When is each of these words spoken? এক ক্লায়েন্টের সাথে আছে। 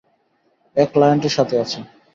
এক 0.77 0.89
ক্লায়েন্টের 0.93 1.33
সাথে 1.37 1.55
আছে। 1.63 1.79